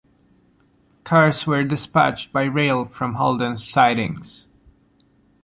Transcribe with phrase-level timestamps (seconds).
[1.03, 4.47] Cars were dispatched by rail from Holdens' sidings.